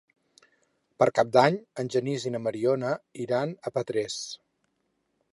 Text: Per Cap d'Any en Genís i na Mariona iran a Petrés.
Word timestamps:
Per 1.01 1.07
Cap 1.17 1.27
d'Any 1.35 1.59
en 1.83 1.91
Genís 1.95 2.25
i 2.29 2.33
na 2.35 2.41
Mariona 2.45 2.93
iran 3.27 3.53
a 3.55 3.73
Petrés. 3.77 4.17